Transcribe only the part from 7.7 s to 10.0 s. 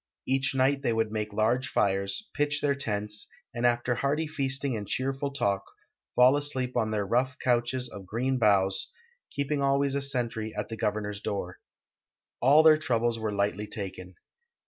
of green boughs, keeping always